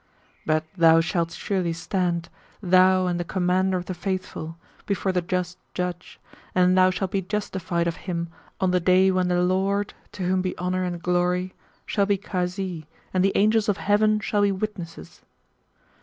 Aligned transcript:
But 0.47 0.63
thou 0.75 0.99
shalt 0.99 1.29
surely 1.31 1.73
stand, 1.73 2.29
thou 2.59 3.05
and 3.05 3.19
the 3.19 3.23
Commander 3.23 3.77
of 3.77 3.85
the 3.85 3.93
Faithful, 3.93 4.57
before 4.87 5.11
the 5.11 5.21
Just 5.21 5.59
Judge, 5.75 6.19
and 6.55 6.75
thou 6.75 6.89
shalt 6.89 7.11
be 7.11 7.21
justified 7.21 7.85
of 7.85 7.97
him 7.97 8.27
on 8.59 8.71
the 8.71 8.79
Day 8.79 9.11
when 9.11 9.27
the 9.27 9.43
Lord 9.43 9.93
(to 10.13 10.23
whom 10.23 10.41
be 10.41 10.57
honour 10.57 10.81
and 10.83 11.03
glory!) 11.03 11.53
shall 11.85 12.07
be 12.07 12.17
Kazi 12.17 12.87
and 13.13 13.23
the 13.23 13.37
Angels 13.37 13.69
of 13.69 13.77
Heaven 13.77 14.19
shall 14.19 14.41
be 14.41 14.51
witnesses!" 14.51 15.21